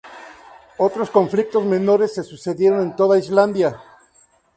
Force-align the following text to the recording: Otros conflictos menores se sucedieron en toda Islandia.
Otros 0.79 1.11
conflictos 1.11 1.63
menores 1.63 2.15
se 2.15 2.23
sucedieron 2.23 2.81
en 2.81 2.95
toda 2.95 3.19
Islandia. 3.19 3.79